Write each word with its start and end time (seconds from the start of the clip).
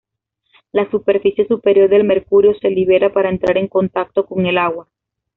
La 0.71 0.89
superficie 0.89 1.45
superior 1.45 1.87
del 1.87 2.03
mercurio 2.05 2.55
se 2.55 2.71
libera 2.71 3.13
para 3.13 3.29
entrar 3.29 3.59
en 3.59 3.67
contacto 3.67 4.25
con 4.25 4.47
el 4.47 4.57
agua. 4.57 4.87